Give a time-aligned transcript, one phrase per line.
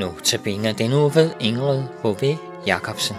[0.00, 2.36] Nu tabiner den uge ved Ingrid H.V.
[2.66, 3.16] Jacobsen.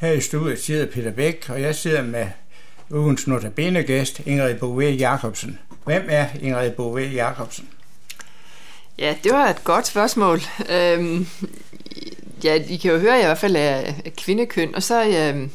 [0.00, 2.26] Her i studiet sidder Peter Bæk, og jeg sidder med
[2.90, 5.58] ugens notabene-gæst, Ingrid Bove Jacobsen.
[5.84, 7.68] Hvem er Ingrid Bove Jacobsen?
[8.98, 10.40] Ja, det var et godt spørgsmål.
[10.70, 11.26] Øhm,
[12.44, 15.06] ja, I kan jo høre, at jeg i hvert fald er kvindekøn, og så er
[15.06, 15.48] jeg,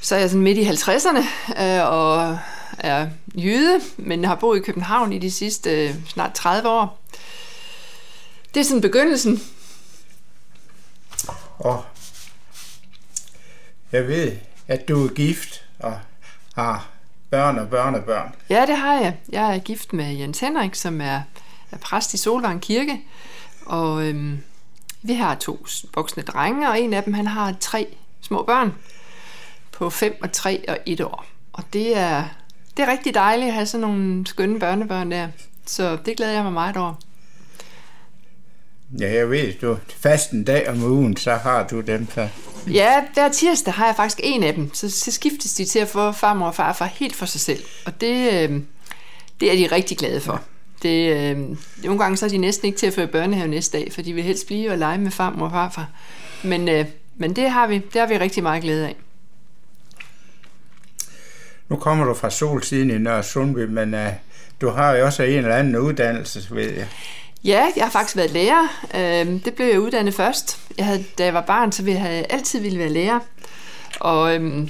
[0.00, 1.24] så er jeg sådan midt i 50'erne
[1.62, 2.38] øh, og
[2.78, 7.00] er jyde, men har boet i København i de sidste øh, snart 30 år.
[8.54, 9.42] Det er sådan begyndelsen.
[11.58, 11.84] Og
[13.92, 14.32] jeg ved,
[14.68, 15.98] at du er gift og
[16.54, 16.88] har
[17.30, 18.34] børn og børn og børn.
[18.50, 19.16] Ja, det har jeg.
[19.28, 21.20] Jeg er gift med Jens Henrik, som er,
[21.70, 23.00] er præst i Solvang Kirke,
[23.66, 24.38] og øhm,
[25.06, 27.86] vi har to voksne drenge, og en af dem han har tre
[28.20, 28.74] små børn
[29.72, 31.26] på 5 og 3 og 1 år.
[31.52, 32.24] Og det er,
[32.76, 35.28] det er rigtig dejligt at have sådan nogle skønne børnebørn der.
[35.66, 36.94] Så det glæder jeg mig meget over.
[39.00, 42.28] Ja, jeg ved, du fast en dag om ugen, så har du dem så.
[42.70, 45.88] Ja, hver tirsdag har jeg faktisk en af dem, så, så skiftes de til at
[45.88, 47.64] få farmor og farfar helt for sig selv.
[47.86, 48.60] Og det, øh,
[49.40, 50.42] det er de rigtig glade for.
[50.84, 51.38] Det, øh,
[51.84, 54.02] nogle gange så er de næsten ikke til at få i børnehave næste dag, for
[54.02, 55.88] de vil helst blive og lege med farmor og farfar.
[56.42, 56.84] Men, øh,
[57.16, 58.96] men det har vi, det har vi rigtig meget glæde af.
[61.68, 64.00] Nu kommer du fra Solsiden i Nørre Sundby, men uh,
[64.60, 66.88] du har jo også en eller anden uddannelse, ved jeg.
[67.44, 68.68] Ja, jeg har faktisk været lærer.
[68.94, 70.60] Øh, det blev jeg uddannet først.
[70.78, 73.18] Jeg havde, da jeg var barn, så ville jeg altid ville være lærer.
[74.00, 74.68] Og øhm,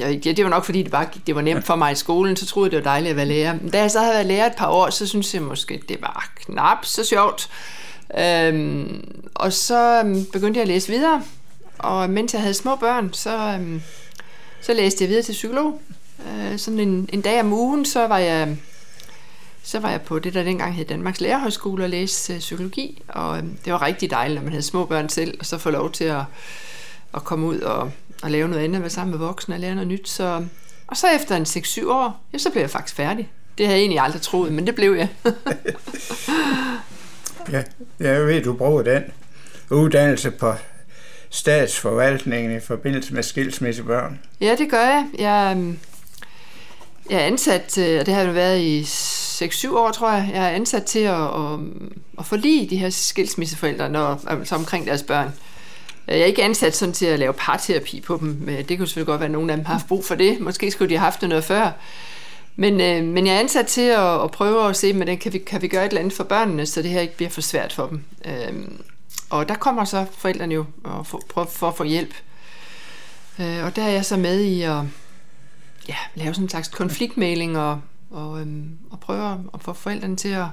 [0.00, 2.46] ja, det var nok fordi, det, bare, det var nemt for mig i skolen, så
[2.46, 3.54] troede jeg, det var dejligt at være lærer.
[3.62, 6.02] Men da jeg så havde været lærer et par år, så synes jeg måske, det
[6.02, 7.50] var knap så sjovt.
[8.18, 11.22] Øhm, og så øhm, begyndte jeg at læse videre,
[11.78, 13.82] og mens jeg havde små børn, så, øhm,
[14.60, 15.80] så læste jeg videre til psykolog.
[16.28, 18.56] Øh, sådan en, en dag om ugen, så var jeg
[19.62, 23.38] så var jeg på det, der dengang hed Danmarks Lærerhøjskole og læste øh, psykologi, og
[23.38, 25.92] øhm, det var rigtig dejligt, når man havde små børn selv, og så få lov
[25.92, 26.22] til at,
[27.14, 27.90] at komme ud og,
[28.22, 30.08] og lave noget andet, være sammen med voksne og lære noget nyt.
[30.08, 30.44] Så,
[30.86, 33.30] og så efter en 6-7 år, ja, så blev jeg faktisk færdig.
[33.58, 35.08] Det havde jeg egentlig aldrig troet, men det blev jeg.
[37.52, 37.62] ja,
[38.00, 39.02] jeg ved, du bruger den
[39.70, 40.54] uddannelse på
[41.30, 44.20] statsforvaltningen i forbindelse med skilsmissebørn.
[44.40, 45.06] Ja, det gør jeg.
[45.18, 45.78] Jeg, øhm,
[47.10, 50.30] jeg er ansat, og det har jeg været i 6-7 år, tror jeg.
[50.34, 51.58] Jeg er ansat til at, at,
[52.18, 55.32] at forlige de her skilsmisseforældre når, altså omkring deres børn.
[56.08, 58.46] Øh, jeg er ikke ansat sådan til at lave parterapi på dem.
[58.46, 60.40] Det kunne selvfølgelig godt være, at nogen af dem har haft brug for det.
[60.40, 61.70] Måske skulle de have haft det noget før.
[62.56, 65.38] Men, øh, men jeg er ansat til at, at prøve at se, hvordan kan vi,
[65.38, 67.72] kan vi gøre et eller andet for børnene, så det her ikke bliver for svært
[67.72, 68.04] for dem.
[68.24, 68.68] Øh,
[69.30, 72.14] og der kommer så forældrene jo og for, prøve for at få hjælp.
[73.40, 74.78] Øh, og der er jeg så med i at
[75.88, 77.80] ja, lave sådan en slags konfliktmæling og,
[78.10, 80.46] og, øhm, og prøve at få forældrene til at,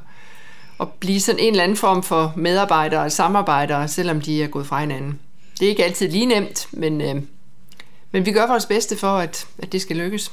[0.79, 4.67] at blive sådan en eller anden form for medarbejdere og samarbejdere, selvom de er gået
[4.67, 5.19] fra hinanden.
[5.59, 7.21] Det er ikke altid lige nemt, men, øh,
[8.11, 10.31] men vi gør vores bedste for, at, at det skal lykkes.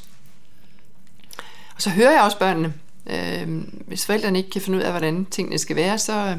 [1.75, 2.75] Og så hører jeg også børnene.
[3.07, 3.49] Øh,
[3.87, 6.39] hvis forældrene ikke kan finde ud af, hvordan tingene skal være, så,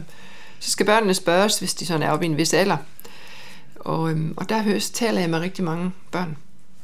[0.60, 2.78] så skal børnene spørges, hvis de sådan er oppe i en vis alder.
[3.76, 6.38] Og, øh, og der høres, taler jeg med rigtig mange børn.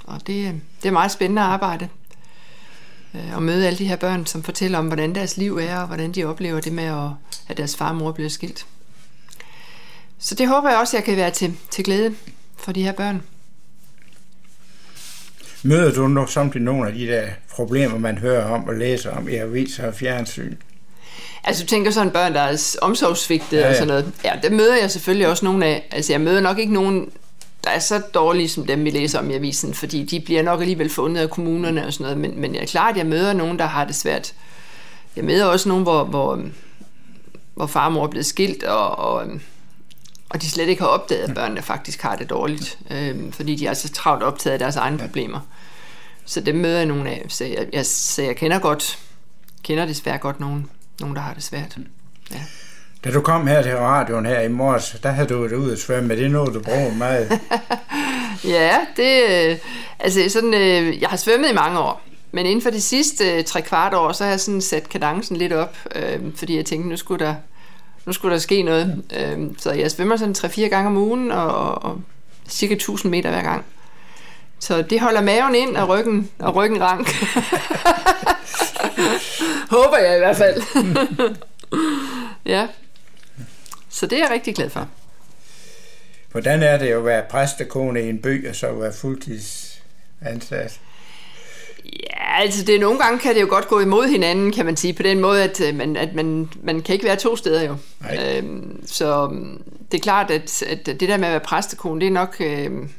[0.03, 1.89] Og det, øh, det er meget spændende arbejde
[3.15, 5.87] øh, at møde alle de her børn, som fortæller om, hvordan deres liv er, og
[5.87, 7.09] hvordan de oplever det med, at,
[7.47, 8.65] at deres far og mor bliver skilt.
[10.19, 12.15] Så det håber jeg også, jeg kan være til, til glæde
[12.57, 13.23] for de her børn.
[15.63, 19.29] Møder du nok samtidig nogle af de der problemer, man hører om og læser om
[19.29, 20.55] i aviser og fjernsyn?
[21.43, 23.69] Altså, du tænker sådan børn, der er omsorgsvigtet ja, ja.
[23.69, 24.13] og sådan noget.
[24.23, 25.87] Ja, det møder jeg selvfølgelig også nogle af.
[25.91, 27.11] Altså, jeg møder nok ikke nogen
[27.63, 30.61] der er så dårlige som dem, vi læser om i avisen, fordi de bliver nok
[30.61, 33.59] alligevel fundet af kommunerne og sådan noget, men, men jeg er klart, jeg møder nogen,
[33.59, 34.33] der har det svært.
[35.15, 36.41] Jeg møder også nogen, hvor, hvor,
[37.55, 39.27] hvor far og mor er blevet skilt, og, og,
[40.29, 43.67] og de slet ikke har opdaget, at børnene faktisk har det dårligt, øh, fordi de
[43.67, 45.39] er så travlt optaget af deres egne problemer.
[46.25, 48.99] Så dem møder jeg nogen af, så jeg, jeg, så jeg kender godt,
[49.63, 51.77] kender desværre godt nogen, nogen, der har det svært.
[52.31, 52.39] Ja.
[53.03, 55.79] Da du kom her til radioen her i morges, der havde du været ude at
[55.79, 56.15] svømme.
[56.15, 57.39] Det er noget, du bruger meget.
[58.43, 59.23] ja, det...
[59.29, 59.57] Øh,
[59.99, 60.53] altså sådan...
[60.53, 62.01] Øh, jeg har svømmet i mange år.
[62.31, 65.37] Men inden for de sidste øh, tre kvart år, så har jeg sådan sat kadencen
[65.37, 67.35] lidt op, øh, fordi jeg tænkte, nu skulle der,
[68.09, 69.03] nu skulle der ske noget.
[69.17, 72.01] Øh, så jeg svømmer sådan 3-4 gange om ugen, og, og
[72.47, 73.65] cirka 1000 meter hver gang.
[74.59, 77.07] Så det holder maven ind og ryggen, og ryggen rank.
[79.75, 80.61] Håber jeg i hvert fald.
[82.53, 82.67] ja.
[83.89, 84.87] Så det er jeg rigtig glad for.
[86.31, 90.79] Hvordan er det at være præstekone i en by og så være fuldtidsansat?
[92.39, 95.03] Altså det, nogle gange kan det jo godt gå imod hinanden, kan man sige, på
[95.03, 97.75] den måde, at øh, man, at man, man kan ikke være to steder jo.
[98.01, 98.37] Nej.
[98.37, 102.07] Øhm, så øhm, det er klart, at, at det der med at være præstekone, det
[102.07, 102.89] er nok, øhm,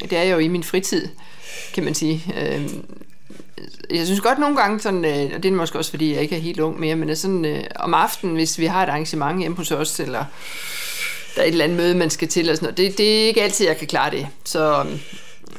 [0.00, 1.08] det er jo i min fritid,
[1.74, 2.34] kan man sige.
[2.40, 2.84] Øhm,
[3.90, 6.36] jeg synes godt nogle gange, sådan, øh, og det er måske også fordi, jeg ikke
[6.36, 8.88] er helt ung mere, men det er sådan, øh, om aftenen, hvis vi har et
[8.88, 10.24] arrangement hjemme hos os, eller
[11.36, 13.26] der er et eller andet møde, man skal til, og sådan noget, det, det er
[13.26, 14.26] ikke altid, jeg kan klare det.
[14.44, 15.00] Så øhm,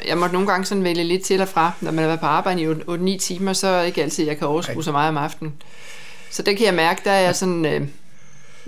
[0.07, 1.71] jeg måtte nogle gange sådan vælge lidt til og fra.
[1.81, 4.37] Når man har været på arbejde i 8-9 timer, så er det ikke altid, jeg
[4.37, 5.53] kan overskue så meget om aftenen.
[6.29, 7.81] Så det kan jeg mærke, der er jeg sådan, øh,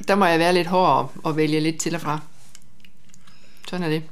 [0.08, 2.20] der må jeg være lidt hård og, vælge lidt til og fra.
[3.70, 4.04] Sådan er det.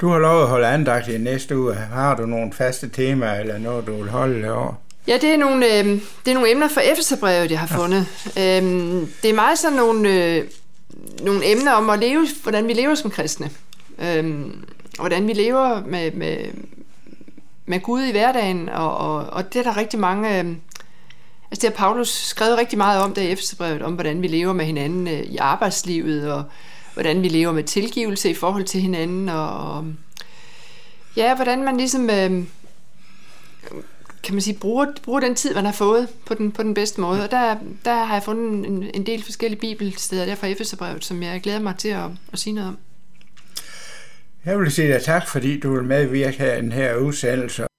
[0.00, 1.74] Du har lov at holde andagt i næste uge.
[1.74, 4.74] Har du nogle faste temaer, eller noget, du vil holde derovre?
[5.06, 5.84] Ja, det er nogle, øh,
[6.24, 8.06] det er nogle emner fra Efterbrevet, jeg har fundet.
[8.38, 10.44] Øhm, det er meget sådan nogle, øh,
[11.22, 13.50] nogle emner om at leve, hvordan vi lever som kristne.
[13.98, 14.64] Øhm,
[14.98, 16.38] hvordan vi lever med, med,
[17.66, 20.38] med Gud i hverdagen, og, og, og det er der rigtig mange...
[20.38, 20.56] Øh,
[21.50, 24.52] altså det har Paulus skrevet rigtig meget om der i Efterbrevet, om hvordan vi lever
[24.52, 26.44] med hinanden øh, i arbejdslivet, og
[26.94, 29.84] hvordan vi lever med tilgivelse i forhold til hinanden, og, og
[31.16, 32.10] ja, hvordan man ligesom...
[32.10, 32.44] Øh,
[34.22, 37.00] kan man sige, bruger, bruger den tid, man har fået på den, på den bedste
[37.00, 37.24] måde.
[37.24, 41.22] Og der, der har jeg fundet en, en del forskellige bibelsteder der fra Efeserbrevet, som
[41.22, 42.78] jeg glæder mig til at, at sige noget om.
[44.46, 47.66] Jeg vil sige dig tak, fordi du vil medvirke her i den her udsendelse.